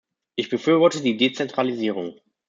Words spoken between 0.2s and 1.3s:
Ich befürworte die